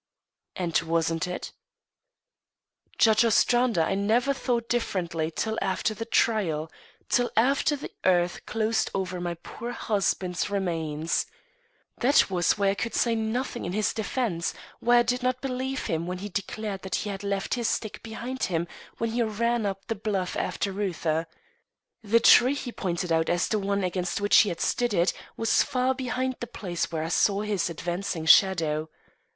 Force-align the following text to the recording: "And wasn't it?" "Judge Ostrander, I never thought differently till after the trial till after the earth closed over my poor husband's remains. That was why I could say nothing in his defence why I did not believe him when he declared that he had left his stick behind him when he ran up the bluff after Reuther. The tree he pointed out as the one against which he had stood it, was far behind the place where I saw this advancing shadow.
"And 0.55 0.75
wasn't 0.81 1.27
it?" 1.27 1.51
"Judge 2.97 3.23
Ostrander, 3.23 3.83
I 3.83 3.93
never 3.93 4.33
thought 4.33 4.67
differently 4.67 5.29
till 5.29 5.59
after 5.61 5.93
the 5.93 6.05
trial 6.05 6.71
till 7.07 7.29
after 7.37 7.75
the 7.75 7.91
earth 8.03 8.43
closed 8.47 8.89
over 8.95 9.21
my 9.21 9.35
poor 9.35 9.71
husband's 9.73 10.49
remains. 10.49 11.27
That 11.99 12.31
was 12.31 12.57
why 12.57 12.69
I 12.69 12.73
could 12.73 12.95
say 12.95 13.13
nothing 13.13 13.63
in 13.63 13.73
his 13.73 13.93
defence 13.93 14.55
why 14.79 14.97
I 14.97 15.03
did 15.03 15.21
not 15.21 15.39
believe 15.39 15.85
him 15.85 16.07
when 16.07 16.17
he 16.17 16.29
declared 16.29 16.81
that 16.81 16.95
he 16.95 17.11
had 17.11 17.23
left 17.23 17.53
his 17.53 17.67
stick 17.69 18.01
behind 18.01 18.45
him 18.45 18.67
when 18.97 19.11
he 19.11 19.21
ran 19.21 19.67
up 19.67 19.85
the 19.85 19.93
bluff 19.93 20.35
after 20.35 20.71
Reuther. 20.71 21.27
The 22.03 22.19
tree 22.19 22.55
he 22.55 22.71
pointed 22.71 23.11
out 23.11 23.29
as 23.29 23.47
the 23.47 23.59
one 23.59 23.83
against 23.83 24.19
which 24.19 24.37
he 24.37 24.49
had 24.49 24.61
stood 24.61 24.95
it, 24.95 25.13
was 25.37 25.61
far 25.61 25.93
behind 25.93 26.37
the 26.39 26.47
place 26.47 26.91
where 26.91 27.03
I 27.03 27.09
saw 27.09 27.43
this 27.43 27.69
advancing 27.69 28.25
shadow. 28.25 28.89